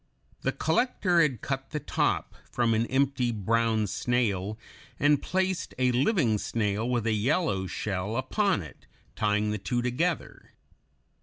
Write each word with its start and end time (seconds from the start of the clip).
The 0.41 0.51
collector 0.51 1.21
had 1.21 1.41
cut 1.41 1.69
the 1.69 1.79
top 1.79 2.33
from 2.49 2.73
an 2.73 2.87
empty 2.87 3.31
brown 3.31 3.85
snail 3.85 4.57
and 4.99 5.21
placed 5.21 5.75
a 5.77 5.91
living 5.91 6.39
snail 6.39 6.89
with 6.89 7.05
a 7.05 7.13
yellow 7.13 7.67
shell 7.67 8.15
upon 8.17 8.63
it, 8.63 8.87
tying 9.15 9.51
the 9.51 9.59
two 9.59 9.83
together. 9.83 10.53